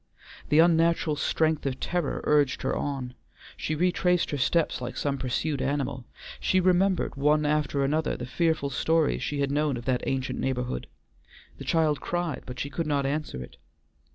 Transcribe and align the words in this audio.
The 0.49 0.57
unnatural 0.57 1.15
strength 1.15 1.63
of 1.67 1.79
terror 1.79 2.21
urged 2.23 2.63
her 2.63 2.75
on; 2.75 3.13
she 3.55 3.75
retraced 3.75 4.31
her 4.31 4.37
steps 4.39 4.81
like 4.81 4.97
some 4.97 5.19
pursued 5.19 5.61
animal; 5.61 6.05
she 6.39 6.59
remembered, 6.59 7.13
one 7.15 7.45
after 7.45 7.83
another, 7.83 8.17
the 8.17 8.25
fearful 8.25 8.71
stories 8.71 9.21
she 9.21 9.41
had 9.41 9.51
known 9.51 9.77
of 9.77 9.85
that 9.85 10.01
ancient 10.07 10.39
neighborhood; 10.39 10.87
the 11.59 11.65
child 11.65 12.01
cried, 12.01 12.41
but 12.47 12.59
she 12.59 12.71
could 12.71 12.87
not 12.87 13.05
answer 13.05 13.43
it. 13.43 13.57